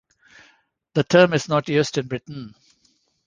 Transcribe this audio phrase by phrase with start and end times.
[0.95, 2.55] The term is not used in Britain.